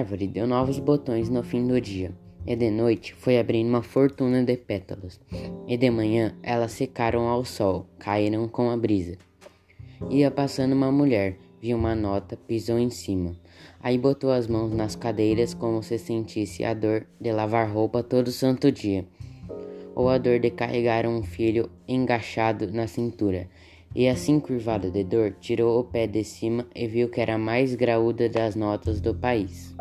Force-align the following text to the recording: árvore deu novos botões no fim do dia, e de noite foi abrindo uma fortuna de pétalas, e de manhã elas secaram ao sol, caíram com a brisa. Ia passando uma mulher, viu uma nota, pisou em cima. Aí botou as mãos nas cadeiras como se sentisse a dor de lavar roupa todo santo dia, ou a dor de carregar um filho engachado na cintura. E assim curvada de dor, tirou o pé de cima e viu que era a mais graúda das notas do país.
árvore 0.00 0.26
deu 0.26 0.46
novos 0.46 0.78
botões 0.78 1.28
no 1.28 1.42
fim 1.42 1.66
do 1.66 1.78
dia, 1.78 2.10
e 2.46 2.56
de 2.56 2.70
noite 2.70 3.14
foi 3.14 3.38
abrindo 3.38 3.68
uma 3.68 3.82
fortuna 3.82 4.42
de 4.42 4.56
pétalas, 4.56 5.20
e 5.68 5.76
de 5.76 5.90
manhã 5.90 6.34
elas 6.42 6.72
secaram 6.72 7.28
ao 7.28 7.44
sol, 7.44 7.86
caíram 7.98 8.48
com 8.48 8.70
a 8.70 8.76
brisa. 8.78 9.18
Ia 10.08 10.30
passando 10.30 10.72
uma 10.72 10.90
mulher, 10.90 11.36
viu 11.60 11.76
uma 11.76 11.94
nota, 11.94 12.34
pisou 12.34 12.78
em 12.78 12.88
cima. 12.88 13.36
Aí 13.82 13.98
botou 13.98 14.32
as 14.32 14.46
mãos 14.46 14.72
nas 14.72 14.96
cadeiras 14.96 15.52
como 15.52 15.82
se 15.82 15.98
sentisse 15.98 16.64
a 16.64 16.72
dor 16.72 17.06
de 17.20 17.30
lavar 17.30 17.70
roupa 17.70 18.02
todo 18.02 18.32
santo 18.32 18.72
dia, 18.72 19.04
ou 19.94 20.08
a 20.08 20.16
dor 20.16 20.38
de 20.38 20.50
carregar 20.50 21.06
um 21.06 21.22
filho 21.22 21.68
engachado 21.86 22.72
na 22.72 22.86
cintura. 22.86 23.48
E 23.94 24.08
assim 24.08 24.40
curvada 24.40 24.90
de 24.90 25.04
dor, 25.04 25.34
tirou 25.40 25.78
o 25.78 25.84
pé 25.84 26.06
de 26.06 26.24
cima 26.24 26.66
e 26.74 26.86
viu 26.86 27.10
que 27.10 27.20
era 27.20 27.34
a 27.34 27.38
mais 27.38 27.74
graúda 27.74 28.30
das 28.30 28.54
notas 28.54 28.98
do 29.00 29.14
país. 29.14 29.74